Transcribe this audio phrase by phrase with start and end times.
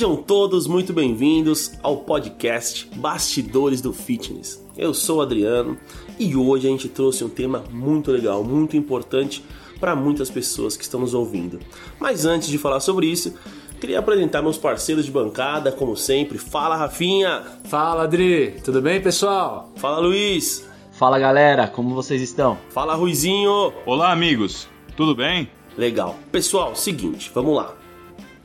[0.00, 4.66] Sejam todos muito bem-vindos ao podcast Bastidores do Fitness.
[4.74, 5.76] Eu sou o Adriano
[6.18, 9.44] e hoje a gente trouxe um tema muito legal, muito importante
[9.78, 11.60] para muitas pessoas que estão nos ouvindo.
[11.98, 13.34] Mas antes de falar sobre isso,
[13.78, 16.38] queria apresentar meus parceiros de bancada, como sempre.
[16.38, 17.42] Fala, Rafinha!
[17.64, 18.54] Fala, Adri!
[18.64, 19.70] Tudo bem, pessoal?
[19.76, 20.66] Fala, Luiz!
[20.92, 21.68] Fala, galera!
[21.68, 22.56] Como vocês estão?
[22.70, 23.70] Fala, Ruizinho!
[23.84, 24.66] Olá, amigos!
[24.96, 25.50] Tudo bem?
[25.76, 26.18] Legal.
[26.32, 27.79] Pessoal, seguinte, vamos lá.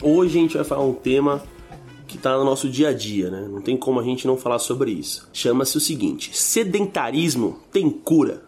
[0.02, 1.42] Hoje a gente vai falar um tema
[2.08, 3.48] que está no nosso dia a dia, né?
[3.50, 5.28] Não tem como a gente não falar sobre isso.
[5.32, 8.44] Chama-se o seguinte: sedentarismo tem cura.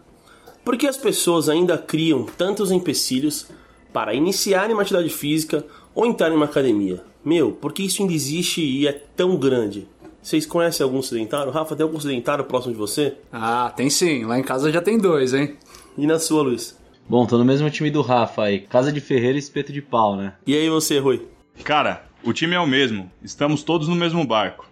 [0.64, 3.46] Por que as pessoas ainda criam tantos empecilhos
[3.92, 7.02] para iniciarem uma atividade física ou entrar em uma academia?
[7.24, 9.88] Meu, por que isso ainda existe e é tão grande?
[10.22, 11.50] Vocês conhecem algum sedentário?
[11.50, 13.14] Rafa, tem algum sedentário próximo de você?
[13.32, 14.24] Ah, tem sim.
[14.26, 15.56] Lá em casa já tem dois, hein?
[15.96, 16.76] E na sua, Luiz?
[17.08, 18.60] Bom, tô no mesmo time do Rafa aí.
[18.60, 20.34] Casa de Ferreira e espeto de pau, né?
[20.46, 21.26] E aí você, Rui?
[21.64, 23.10] Cara, o time é o mesmo.
[23.22, 24.66] Estamos todos no mesmo barco.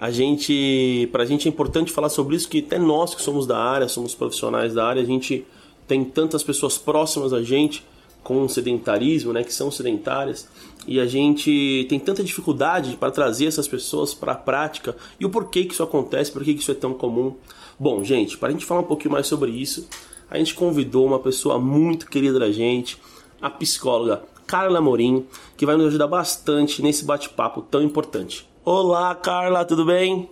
[0.00, 3.58] A gente, pra gente é importante falar sobre isso, que até nós que somos da
[3.58, 5.44] área, somos profissionais da área, a gente
[5.88, 7.84] tem tantas pessoas próximas a gente
[8.22, 10.48] com sedentarismo, né, que são sedentárias,
[10.86, 15.30] e a gente tem tanta dificuldade para trazer essas pessoas para a prática e o
[15.30, 17.34] porquê que isso acontece, por que isso é tão comum.
[17.78, 19.88] Bom, gente, para a gente falar um pouquinho mais sobre isso,
[20.30, 22.98] a gente convidou uma pessoa muito querida da gente,
[23.40, 25.26] a psicóloga Carla Morim,
[25.58, 28.48] que vai nos ajudar bastante nesse bate-papo tão importante.
[28.64, 30.30] Olá, Carla, tudo bem?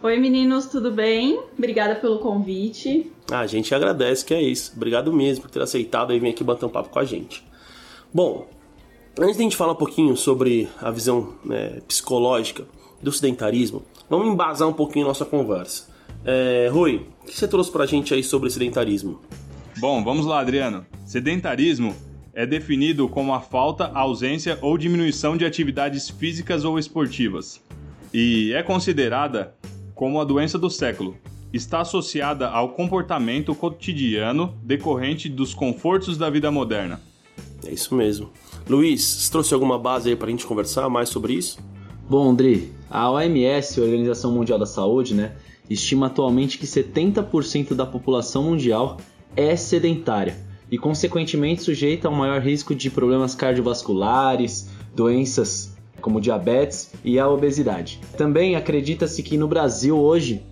[0.00, 1.42] Oi meninos, tudo bem?
[1.58, 3.10] Obrigada pelo convite.
[3.28, 4.72] Ah, a gente agradece que é isso.
[4.76, 7.44] Obrigado mesmo por ter aceitado e vir aqui bater um papo com a gente.
[8.14, 8.46] Bom,
[9.18, 12.64] antes de a gente falar um pouquinho sobre a visão né, psicológica
[13.02, 15.91] do sedentarismo, vamos embasar um pouquinho nossa conversa.
[16.24, 19.20] É, Rui, o que você trouxe pra gente aí sobre sedentarismo?
[19.78, 20.86] Bom, vamos lá, Adriano.
[21.04, 21.94] Sedentarismo
[22.32, 27.60] é definido como a falta, ausência ou diminuição de atividades físicas ou esportivas.
[28.12, 29.54] E é considerada
[29.94, 31.16] como a doença do século.
[31.52, 37.00] Está associada ao comportamento cotidiano decorrente dos confortos da vida moderna.
[37.66, 38.30] É isso mesmo.
[38.68, 41.58] Luiz, você trouxe alguma base aí pra gente conversar mais sobre isso?
[42.08, 45.32] Bom, Andri, a OMS, a Organização Mundial da Saúde, né,
[45.72, 48.98] estima atualmente que 70% da população mundial
[49.36, 50.36] é sedentária
[50.70, 58.00] e, consequentemente, sujeita ao maior risco de problemas cardiovasculares, doenças como diabetes e a obesidade.
[58.16, 60.42] Também acredita-se que no Brasil hoje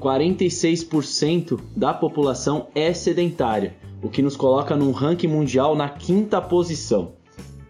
[0.00, 7.12] 46% da população é sedentária, o que nos coloca num ranking mundial na quinta posição.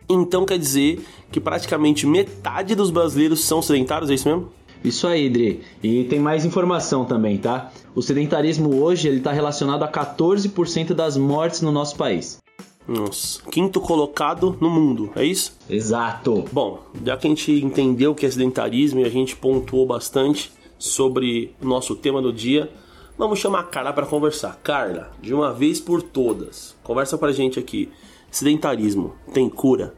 [0.08, 4.48] Então quer dizer que praticamente metade dos brasileiros são sedentários, é isso mesmo?
[4.84, 5.62] Isso aí, Dri.
[5.82, 7.72] E tem mais informação também, tá?
[7.94, 12.38] O sedentarismo hoje ele está relacionado a 14% das mortes no nosso país.
[12.86, 15.56] Nossa, quinto colocado no mundo, é isso?
[15.68, 16.44] Exato.
[16.52, 20.52] Bom, já que a gente entendeu o que é sedentarismo e a gente pontuou bastante
[20.78, 22.70] sobre o nosso tema do dia,
[23.18, 24.60] vamos chamar a Carla para conversar.
[24.62, 27.88] Carla, de uma vez por todas, conversa pra gente aqui.
[28.30, 29.94] Sedentarismo tem cura?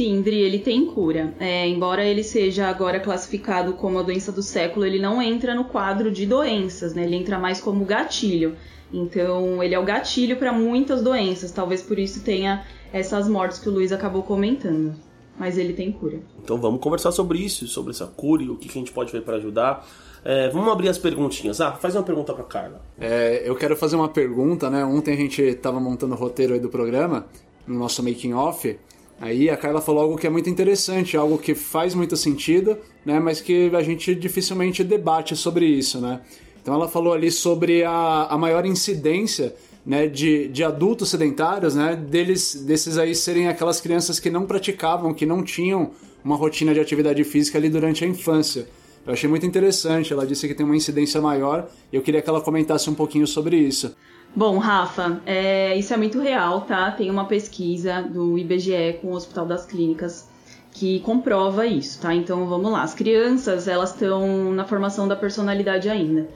[0.00, 1.34] Sim, Dri, ele tem cura.
[1.38, 5.64] É, embora ele seja agora classificado como a doença do século, ele não entra no
[5.64, 7.04] quadro de doenças, né?
[7.04, 8.56] Ele entra mais como gatilho.
[8.90, 11.52] Então, ele é o gatilho para muitas doenças.
[11.52, 14.94] Talvez por isso tenha essas mortes que o Luiz acabou comentando.
[15.38, 16.18] Mas ele tem cura.
[16.42, 19.20] Então vamos conversar sobre isso, sobre essa cura e o que a gente pode ver
[19.20, 19.86] para ajudar.
[20.24, 21.60] É, vamos abrir as perguntinhas.
[21.60, 22.80] Ah, faz uma pergunta para Carla.
[22.98, 24.82] É, eu quero fazer uma pergunta, né?
[24.82, 27.26] Ontem a gente estava montando o roteiro aí do programa,
[27.66, 28.78] no nosso making off.
[29.20, 33.20] Aí a Carla falou algo que é muito interessante, algo que faz muito sentido, né?
[33.20, 36.22] Mas que a gente dificilmente debate sobre isso, né?
[36.62, 39.54] Então ela falou ali sobre a, a maior incidência
[39.84, 45.14] né, de, de adultos sedentários, né, deles, desses aí serem aquelas crianças que não praticavam,
[45.14, 45.90] que não tinham
[46.22, 48.68] uma rotina de atividade física ali durante a infância.
[49.06, 52.28] Eu achei muito interessante, ela disse que tem uma incidência maior e eu queria que
[52.28, 53.94] ela comentasse um pouquinho sobre isso.
[54.34, 56.90] Bom, Rafa, é, isso é muito real, tá?
[56.92, 60.28] Tem uma pesquisa do IBGE com o Hospital das Clínicas
[60.72, 62.14] que comprova isso, tá?
[62.14, 62.82] Então vamos lá.
[62.82, 66.28] As crianças elas estão na formação da personalidade ainda.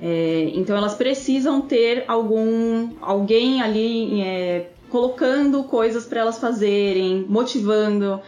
[0.00, 8.20] É, então elas precisam ter algum alguém ali é, colocando coisas para elas fazerem, motivando,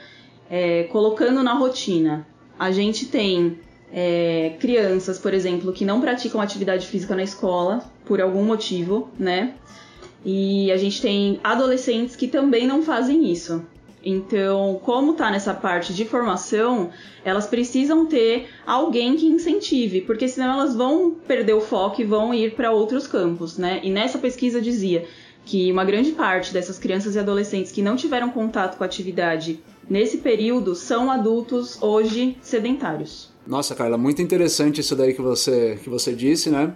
[0.51, 2.27] é, colocando na rotina.
[2.59, 3.59] A gente tem
[3.93, 9.55] é, crianças, por exemplo, que não praticam atividade física na escola por algum motivo, né?
[10.25, 13.65] E a gente tem adolescentes que também não fazem isso.
[14.05, 16.91] Então, como tá nessa parte de formação,
[17.25, 22.35] elas precisam ter alguém que incentive, porque senão elas vão perder o foco e vão
[22.35, 23.81] ir para outros campos, né?
[23.83, 25.06] E nessa pesquisa dizia
[25.44, 29.61] que uma grande parte dessas crianças e adolescentes que não tiveram contato com a atividade
[29.89, 33.31] nesse período são adultos hoje sedentários.
[33.47, 36.75] Nossa, Carla, muito interessante isso daí que você, que você disse, né?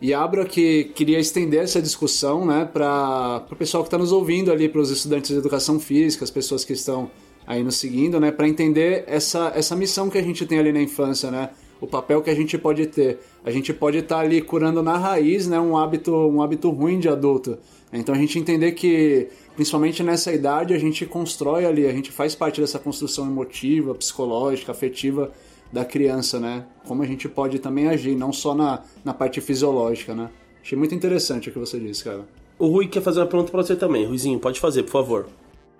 [0.00, 4.52] E abro aqui, queria estender essa discussão né, para o pessoal que está nos ouvindo
[4.52, 7.10] ali, para os estudantes de educação física, as pessoas que estão
[7.46, 10.82] aí nos seguindo, né, para entender essa, essa missão que a gente tem ali na
[10.82, 11.50] infância, né?
[11.80, 13.18] O papel que a gente pode ter.
[13.44, 16.98] A gente pode estar tá ali curando na raiz né, um, hábito, um hábito ruim
[16.98, 17.58] de adulto.
[17.92, 22.34] Então a gente entender que, principalmente nessa idade, a gente constrói ali, a gente faz
[22.34, 25.30] parte dessa construção emotiva, psicológica, afetiva
[25.72, 26.64] da criança, né?
[26.86, 30.30] Como a gente pode também agir, não só na, na parte fisiológica, né?
[30.62, 32.26] Achei muito interessante o que você disse, cara.
[32.58, 34.04] O Rui quer fazer uma pergunta para você também.
[34.06, 35.28] Ruizinho, pode fazer, por favor.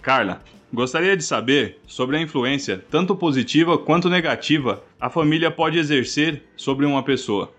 [0.02, 0.42] Carla,
[0.72, 6.86] gostaria de saber sobre a influência, tanto positiva quanto negativa, a família pode exercer sobre
[6.86, 7.52] uma pessoa.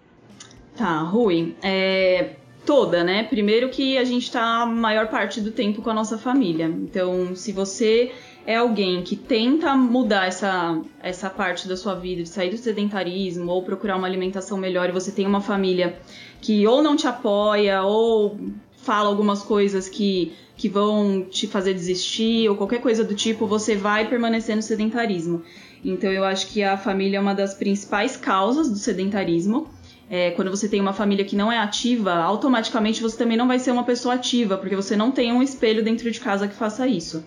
[0.78, 2.36] Tá, Rui, é,
[2.66, 3.24] toda, né?
[3.24, 6.68] Primeiro que a gente tá a maior parte do tempo com a nossa família.
[6.68, 8.12] Então, se você
[8.48, 13.52] é alguém que tenta mudar essa, essa parte da sua vida, de sair do sedentarismo
[13.52, 16.00] ou procurar uma alimentação melhor e você tem uma família
[16.40, 18.40] que ou não te apoia ou
[18.78, 23.76] fala algumas coisas que, que vão te fazer desistir ou qualquer coisa do tipo, você
[23.76, 25.44] vai permanecer no sedentarismo.
[25.84, 29.68] Então eu acho que a família é uma das principais causas do sedentarismo.
[30.10, 33.60] É, quando você tem uma família que não é ativa, automaticamente você também não vai
[33.60, 36.88] ser uma pessoa ativa, porque você não tem um espelho dentro de casa que faça
[36.88, 37.26] isso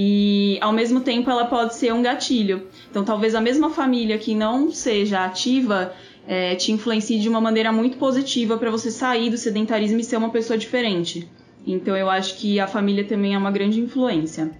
[0.00, 2.68] e ao mesmo tempo ela pode ser um gatilho.
[2.88, 5.92] Então, talvez a mesma família que não seja ativa
[6.24, 10.16] é, te influencie de uma maneira muito positiva para você sair do sedentarismo e ser
[10.16, 11.28] uma pessoa diferente.
[11.66, 14.52] Então, eu acho que a família também é uma grande influência.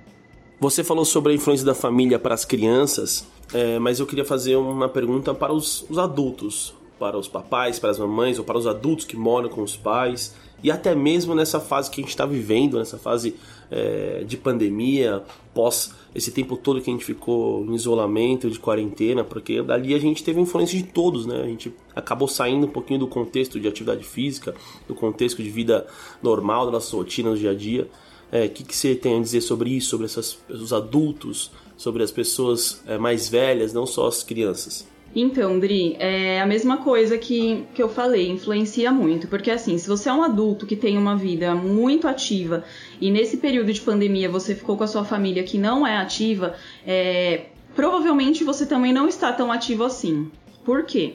[0.59, 3.25] Você falou sobre a influência da família para as crianças,
[3.55, 7.91] é, mas eu queria fazer uma pergunta para os, os adultos, para os papais, para
[7.91, 11.61] as mamães ou para os adultos que moram com os pais e até mesmo nessa
[11.61, 13.37] fase que a gente está vivendo, nessa fase
[13.71, 15.23] é, de pandemia,
[15.55, 19.99] pós esse tempo todo que a gente ficou em isolamento, de quarentena, porque dali a
[19.99, 21.43] gente teve influência de todos, né?
[21.43, 24.55] A gente acabou saindo um pouquinho do contexto de atividade física,
[24.87, 25.87] do contexto de vida
[26.23, 27.89] normal, da nossa rotina no dia a dia.
[28.33, 32.03] O é, que, que você tem a dizer sobre isso, sobre essas, os adultos, sobre
[32.03, 34.87] as pessoas é, mais velhas, não só as crianças?
[35.15, 39.27] Então, Dri, é a mesma coisa que, que eu falei, influencia muito.
[39.27, 42.65] Porque, assim, se você é um adulto que tem uma vida muito ativa
[43.01, 46.55] e nesse período de pandemia você ficou com a sua família que não é ativa,
[46.87, 50.31] é, provavelmente você também não está tão ativo assim.
[50.65, 51.15] Por quê?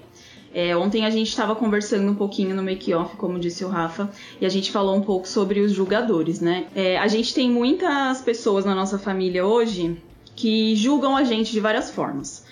[0.56, 4.46] É, ontem a gente estava conversando um pouquinho no make-off, como disse o Rafa, e
[4.46, 6.68] a gente falou um pouco sobre os julgadores, né?
[6.76, 9.98] É, a gente tem muitas pessoas na nossa família hoje
[10.36, 12.43] que julgam a gente de várias formas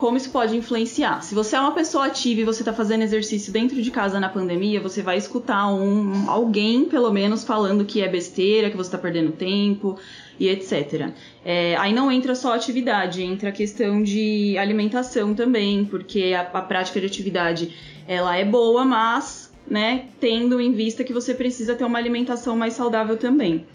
[0.00, 1.22] como isso pode influenciar.
[1.22, 4.30] Se você é uma pessoa ativa e você está fazendo exercício dentro de casa na
[4.30, 8.96] pandemia, você vai escutar um alguém, pelo menos, falando que é besteira, que você está
[8.96, 9.98] perdendo tempo
[10.38, 11.10] e etc.
[11.44, 16.62] É, aí não entra só atividade, entra a questão de alimentação também, porque a, a
[16.62, 17.76] prática de atividade
[18.08, 22.72] ela é boa, mas né, tendo em vista que você precisa ter uma alimentação mais
[22.72, 23.66] saudável também.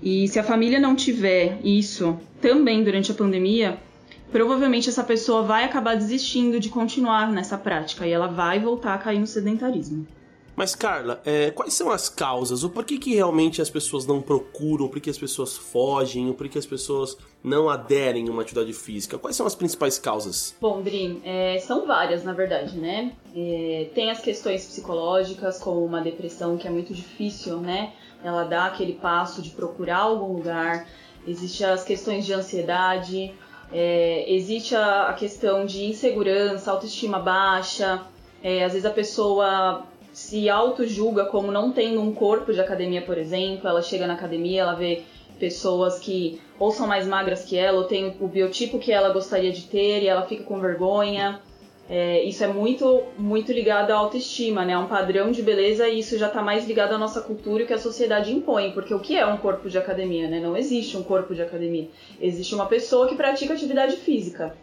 [0.00, 3.78] E se a família não tiver isso também durante a pandemia,
[4.32, 8.98] provavelmente essa pessoa vai acabar desistindo de continuar nessa prática e ela vai voltar a
[8.98, 10.06] cair no sedentarismo.
[10.54, 12.62] Mas, Carla, é, quais são as causas?
[12.62, 14.86] O porquê que realmente as pessoas não procuram?
[14.86, 16.28] Por que as pessoas fogem?
[16.28, 19.16] O porquê as pessoas não aderem a uma atividade física?
[19.16, 20.54] Quais são as principais causas?
[20.60, 23.12] Bom, Dri, é, são várias, na verdade, né?
[23.34, 27.94] É, tem as questões psicológicas, como uma depressão que é muito difícil, né?
[28.22, 30.86] Ela dá aquele passo de procurar algum lugar.
[31.26, 33.32] Existem as questões de ansiedade,
[33.72, 38.02] é, existe a, a, questão de insegurança, autoestima baixa,
[38.42, 43.16] é, às vezes a pessoa se auto-julga como não tendo um corpo de academia, por
[43.16, 45.02] exemplo, ela chega na academia, ela vê
[45.38, 49.50] pessoas que ou são mais magras que ela, ou tem o biotipo que ela gostaria
[49.50, 51.40] de ter e ela fica com vergonha.
[51.90, 54.74] É, isso é muito, muito ligado à autoestima, né?
[54.74, 57.66] A um padrão de beleza e isso já está mais ligado à nossa cultura e
[57.66, 58.72] que a sociedade impõe.
[58.72, 60.40] Porque o que é um corpo de academia, né?
[60.40, 61.88] Não existe um corpo de academia.
[62.20, 64.56] Existe uma pessoa que pratica atividade física.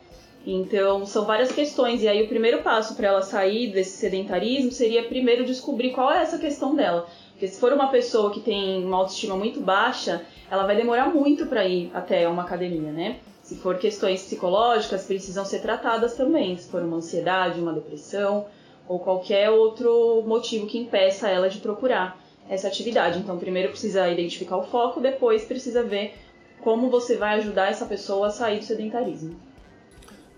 [0.48, 2.02] Então, são várias questões.
[2.02, 6.22] E aí, o primeiro passo para ela sair desse sedentarismo seria primeiro descobrir qual é
[6.22, 7.08] essa questão dela.
[7.40, 11.46] Porque se for uma pessoa que tem uma autoestima muito baixa, ela vai demorar muito
[11.46, 13.20] para ir até uma academia, né?
[13.42, 16.58] Se for questões psicológicas, precisam ser tratadas também.
[16.58, 18.46] Se for uma ansiedade, uma depressão
[18.90, 23.20] ou qualquer outro motivo que impeça ela de procurar essa atividade.
[23.20, 26.16] Então, primeiro precisa identificar o foco, depois precisa ver
[26.60, 29.40] como você vai ajudar essa pessoa a sair do sedentarismo.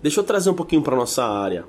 [0.04, 1.66] Deixa eu trazer um pouquinho para nossa área,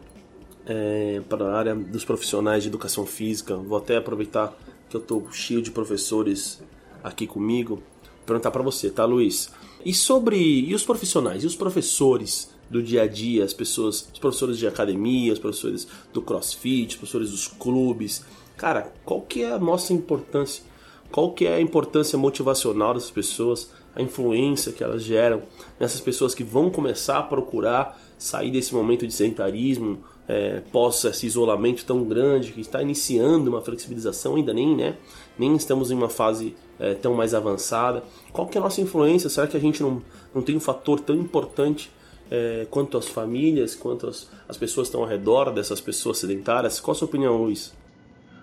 [0.67, 3.57] é, para a área dos profissionais de educação física.
[3.57, 4.55] Vou até aproveitar
[4.93, 6.63] que eu estou cheio de professores
[7.03, 7.83] aqui comigo.
[8.27, 9.51] Perguntar para você, tá, Luiz?
[9.85, 14.19] E sobre e os profissionais, e os professores do dia a dia, as pessoas, os
[14.19, 18.25] professores de academia, os professores do CrossFit, os professores dos clubes.
[18.57, 20.63] Cara, qual que é a nossa importância?
[21.11, 23.71] Qual que é a importância motivacional dessas pessoas?
[23.95, 25.43] A influência que elas geram
[25.81, 31.27] nessas pessoas que vão começar a procurar sair desse momento de sedentarismo, é, pós esse
[31.27, 34.97] isolamento tão grande, que está iniciando uma flexibilização, ainda nem, né?
[35.39, 38.03] Nem estamos em uma fase é, tão mais avançada.
[38.33, 39.29] Qual que é a nossa influência?
[39.29, 40.03] Será que a gente não,
[40.35, 41.91] não tem um fator tão importante
[42.31, 46.81] é, quanto as famílias, quanto as, as pessoas que estão ao redor dessas pessoas sedentárias?
[46.81, 47.73] Qual a sua opinião, Luiz?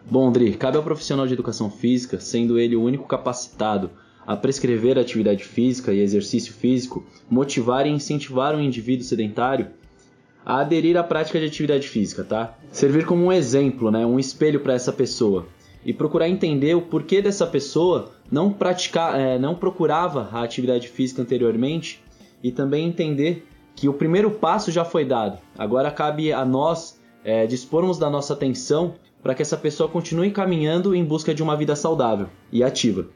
[0.10, 3.92] Bom, Dri, cabe ao profissional de educação física, sendo ele o único capacitado
[4.26, 9.68] a prescrever atividade física e exercício físico, motivar e incentivar um indivíduo sedentário
[10.46, 12.58] a aderir à prática de atividade física, tá?
[12.72, 15.48] Servir como um exemplo, né, um espelho para essa pessoa
[15.86, 21.22] e procurar entender o porquê dessa pessoa não praticar, é, não procurava a atividade física
[21.22, 22.04] anteriormente
[22.44, 25.40] e também entender que o primeiro passo já foi dado.
[25.58, 30.96] Agora cabe a nós é, dispormos da nossa atenção para que essa pessoa continue caminhando
[30.96, 33.08] em busca de uma vida saudável e ativa.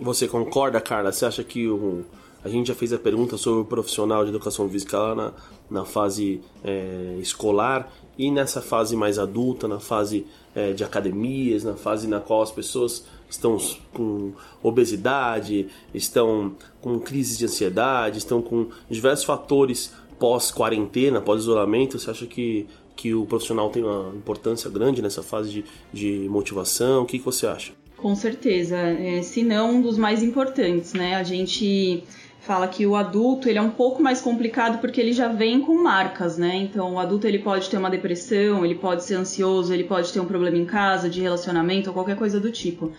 [0.00, 1.12] Você concorda, Carla?
[1.12, 2.04] Você acha que o,
[2.44, 5.32] a gente já fez a pergunta sobre o profissional de educação física lá na,
[5.70, 11.74] na fase é, escolar e nessa fase mais adulta, na fase é, de academias, na
[11.74, 13.56] fase na qual as pessoas estão
[13.92, 14.32] com
[14.62, 21.98] obesidade, estão com crise de ansiedade, estão com diversos fatores pós-quarentena, pós-isolamento.
[21.98, 27.02] Você acha que, que o profissional tem uma importância grande nessa fase de, de motivação?
[27.02, 27.72] O que, que você acha?
[27.96, 31.14] Com certeza, é, se não um dos mais importantes, né?
[31.14, 32.04] A gente
[32.44, 35.82] fala que o adulto ele é um pouco mais complicado porque ele já vem com
[35.82, 36.54] marcas, né?
[36.56, 40.20] Então o adulto ele pode ter uma depressão, ele pode ser ansioso, ele pode ter
[40.20, 42.92] um problema em casa, de relacionamento ou qualquer coisa do tipo,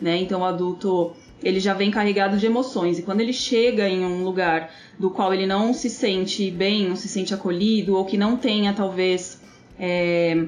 [0.00, 0.16] né?
[0.18, 4.22] Então o adulto ele já vem carregado de emoções e quando ele chega em um
[4.22, 8.36] lugar do qual ele não se sente bem, não se sente acolhido ou que não
[8.36, 9.42] tenha talvez
[9.80, 10.44] é,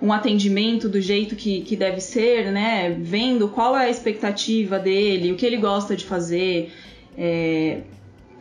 [0.00, 2.90] um atendimento do jeito que, que deve ser, né?
[2.98, 6.72] Vendo qual é a expectativa dele, o que ele gosta de fazer,
[7.16, 7.82] é,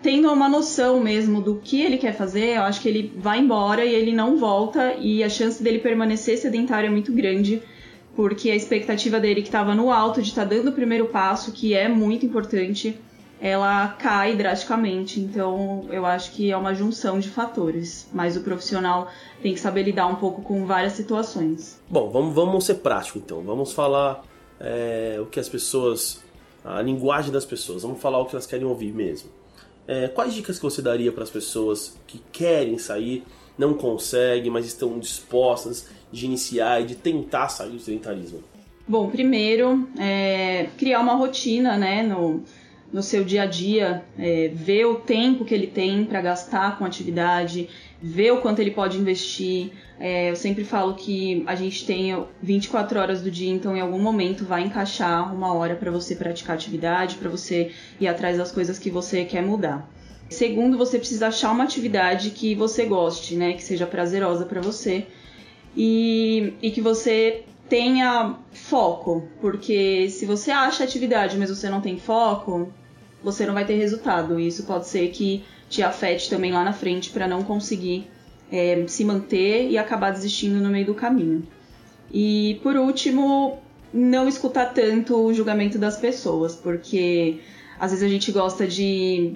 [0.01, 3.85] tendo uma noção mesmo do que ele quer fazer, eu acho que ele vai embora
[3.85, 7.61] e ele não volta e a chance dele permanecer sedentário é muito grande,
[8.15, 11.51] porque a expectativa dele que estava no alto de estar tá dando o primeiro passo,
[11.51, 12.97] que é muito importante,
[13.39, 15.19] ela cai drasticamente.
[15.19, 19.07] Então, eu acho que é uma junção de fatores, mas o profissional
[19.41, 21.81] tem que saber lidar um pouco com várias situações.
[21.89, 23.41] Bom, vamos, vamos ser prático então.
[23.41, 24.23] Vamos falar
[24.59, 26.21] é, o que as pessoas
[26.63, 27.83] a linguagem das pessoas.
[27.83, 29.29] Vamos falar o que elas querem ouvir mesmo.
[29.87, 33.23] É, quais dicas que você daria para as pessoas que querem sair,
[33.57, 38.43] não conseguem, mas estão dispostas de iniciar e de tentar sair do sedentarismo?
[38.87, 42.43] Bom, primeiro, é, criar uma rotina né, no,
[42.91, 46.83] no seu dia a dia, é, ver o tempo que ele tem para gastar com
[46.83, 47.69] atividade,
[48.01, 49.71] ver o quanto ele pode investir.
[50.00, 54.00] É, eu sempre falo que a gente tem 24 horas do dia, então em algum
[54.00, 58.77] momento vai encaixar uma hora para você praticar atividade, para você ir atrás das coisas
[58.77, 59.89] que você quer mudar.
[60.29, 65.05] Segundo, você precisa achar uma atividade que você goste, né, que seja prazerosa para você
[65.75, 71.97] e, e que você tenha foco, porque se você acha atividade, mas você não tem
[71.97, 72.69] foco,
[73.23, 74.37] você não vai ter resultado.
[74.37, 78.09] E isso pode ser que te afete também lá na frente para não conseguir
[78.51, 81.47] é, se manter e acabar desistindo no meio do caminho.
[82.11, 83.59] E por último,
[83.93, 87.39] não escutar tanto o julgamento das pessoas, porque
[87.79, 89.33] às vezes a gente gosta de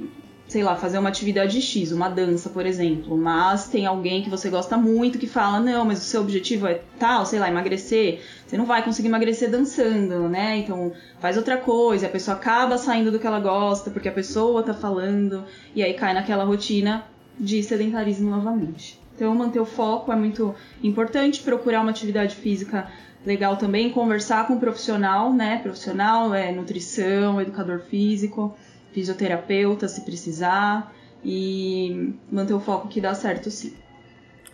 [0.48, 4.50] sei lá, fazer uma atividade X, uma dança, por exemplo, mas tem alguém que você
[4.50, 8.56] gosta muito que fala, não, mas o seu objetivo é tal, sei lá, emagrecer, você
[8.56, 10.58] não vai conseguir emagrecer dançando, né?
[10.58, 14.62] Então faz outra coisa, a pessoa acaba saindo do que ela gosta, porque a pessoa
[14.62, 17.04] tá falando, e aí cai naquela rotina
[17.40, 19.00] de sedentarismo novamente.
[19.16, 22.88] Então manter o foco é muito importante, procurar uma atividade física
[23.26, 25.58] legal também, conversar com um profissional, né?
[25.64, 28.56] Profissional é nutrição, educador físico
[28.96, 33.74] fisioterapeuta se precisar e manter o foco que dá certo sim.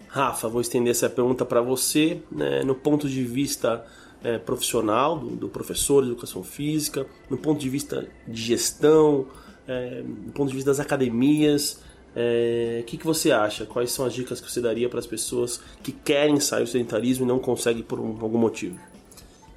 [0.07, 3.85] Rafa, vou estender essa pergunta para você, né, no ponto de vista
[4.23, 9.27] é, profissional, do, do, professor de educação física, no ponto de vista de gestão,
[9.67, 11.73] é, no ponto de vista das academias.
[11.73, 11.79] O
[12.15, 13.65] é, que, que você acha?
[13.65, 17.25] Quais são as dicas que você daria para as pessoas que querem sair do sedentarismo
[17.25, 18.77] e não conseguem por um, algum motivo?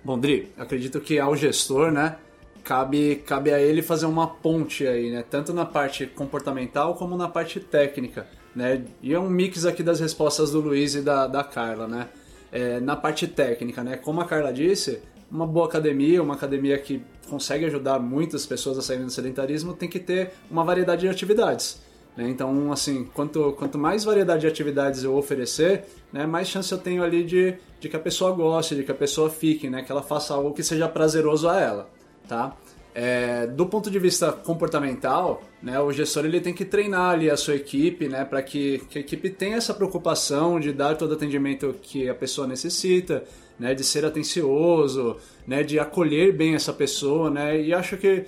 [0.04, 2.16] Bom, Dri, acredito que ao gestor, né,
[2.64, 5.22] cabe, cabe a ele fazer uma ponte aí, né?
[5.28, 8.82] Tanto na parte comportamental como na parte técnica, né?
[9.02, 12.08] E é um mix aqui das respostas do Luiz e da, da Carla, né?
[12.50, 13.96] É, na parte técnica, né?
[13.96, 18.82] Como a Carla disse, uma boa academia, uma academia que consegue ajudar muitas pessoas a
[18.82, 21.82] saírem do sedentarismo, tem que ter uma variedade de atividades.
[22.16, 22.28] Né?
[22.28, 27.02] Então, assim, quanto, quanto mais variedade de atividades eu oferecer, né, mais chance eu tenho
[27.02, 30.02] ali de, de que a pessoa goste, de que a pessoa fique, né, que ela
[30.02, 31.90] faça algo que seja prazeroso a ela,
[32.28, 32.56] tá?
[32.94, 37.36] É, do ponto de vista comportamental, né, o gestor ele tem que treinar ali a
[37.36, 41.14] sua equipe, né, para que, que, a equipe tenha essa preocupação de dar todo o
[41.14, 43.24] atendimento que a pessoa necessita,
[43.58, 48.26] né, de ser atencioso, né, de acolher bem essa pessoa, né, e acho que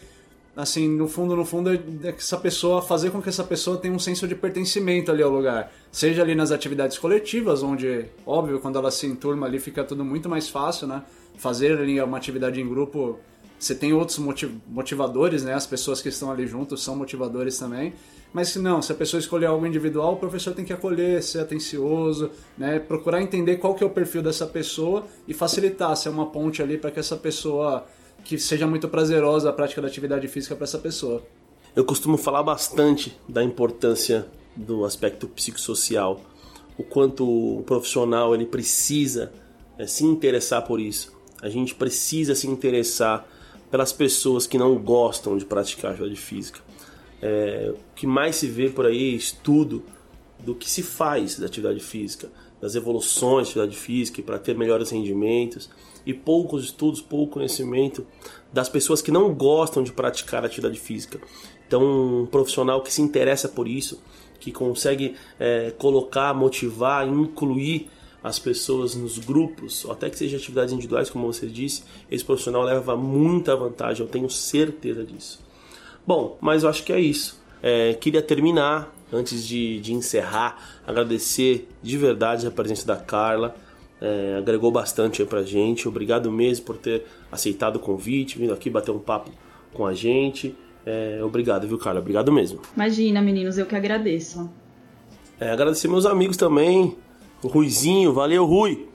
[0.57, 3.99] assim, no fundo, no fundo, é essa pessoa, fazer com que essa pessoa tenha um
[3.99, 5.71] senso de pertencimento ali ao lugar.
[5.93, 10.31] Seja ali nas atividades coletivas, onde, óbvio, quando ela se enturma ali fica tudo muito
[10.31, 11.03] mais fácil, né?
[11.37, 13.21] Fazer ali uma atividade em grupo,
[13.59, 14.19] você tem outros
[14.69, 15.55] motivadores, né?
[15.55, 17.95] As pessoas que estão ali juntos são motivadores também.
[18.33, 21.41] Mas se não, se a pessoa escolher algo individual, o professor tem que acolher, ser
[21.41, 22.79] atencioso, né?
[22.79, 26.77] Procurar entender qual que é o perfil dessa pessoa e facilitar, ser uma ponte ali
[26.77, 27.87] para que essa pessoa
[28.25, 31.23] que seja muito prazerosa a prática da atividade física para essa pessoa.
[31.75, 36.21] Eu costumo falar bastante da importância do aspecto psicossocial,
[36.77, 37.25] o quanto
[37.59, 39.33] o profissional ele precisa
[39.79, 41.15] é, se interessar por isso.
[41.41, 43.27] A gente precisa se interessar
[43.71, 46.61] pelas pessoas que não gostam de praticar atividade física.
[47.21, 49.83] É, o que mais se vê por aí é estudo
[50.39, 52.31] do que se faz da atividade física,
[52.61, 55.69] das evoluções da atividade física para ter melhores rendimentos
[56.05, 58.07] e poucos estudos, pouco conhecimento
[58.53, 61.21] das pessoas que não gostam de praticar atividade física.
[61.67, 64.01] Então, um profissional que se interessa por isso,
[64.39, 67.91] que consegue é, colocar, motivar, incluir
[68.27, 72.63] as pessoas nos grupos, ou até que seja atividades individuais, como você disse, esse profissional
[72.65, 75.39] leva muita vantagem, eu tenho certeza disso.
[76.05, 77.41] Bom, mas eu acho que é isso.
[77.63, 83.55] É, queria terminar, antes de, de encerrar, agradecer de verdade a presença da Carla
[84.01, 85.87] é, agregou bastante aí pra gente.
[85.87, 89.31] Obrigado mesmo por ter aceitado o convite, vindo aqui bater um papo
[89.73, 90.53] com a gente.
[90.85, 92.01] É, obrigado, viu, Carla?
[92.01, 92.61] Obrigado mesmo.
[92.75, 94.51] Imagina, meninos, eu que agradeço.
[95.39, 96.97] É, agradecer meus amigos também.
[97.43, 98.89] O Ruizinho, valeu, Rui.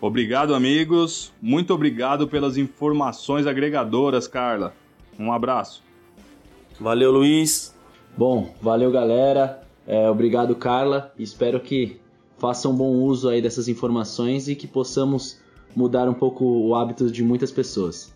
[0.00, 1.32] Obrigado, amigos.
[1.42, 4.72] Muito obrigado pelas informações agregadoras, Carla.
[5.18, 5.82] Um abraço.
[6.80, 7.74] Valeu, Luiz.
[8.16, 9.62] Bom, valeu, galera.
[9.86, 11.12] É, obrigado, Carla.
[11.18, 12.00] Espero que
[12.38, 15.38] façam bom uso aí dessas informações e que possamos
[15.74, 18.12] mudar um pouco o hábito de muitas pessoas.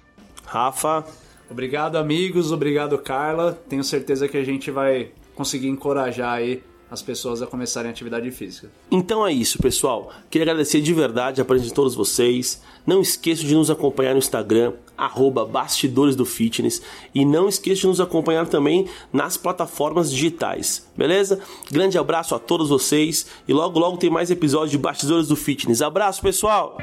[0.47, 1.05] Rafa.
[1.51, 2.53] Obrigado, amigos.
[2.53, 3.53] Obrigado, Carla.
[3.69, 6.63] Tenho certeza que a gente vai conseguir encorajar aí
[6.95, 8.71] as pessoas a começarem a atividade física.
[8.91, 10.11] Então é isso, pessoal.
[10.31, 12.63] Queria agradecer de verdade a presença de todos vocês.
[12.87, 16.81] Não esqueça de nos acompanhar no Instagram, arroba Bastidores do Fitness.
[17.15, 21.41] E não esqueça de nos acompanhar também nas plataformas digitais, beleza?
[21.71, 25.83] Grande abraço a todos vocês e logo logo tem mais episódios de Bastidores do Fitness.
[25.83, 26.79] Abraço, pessoal!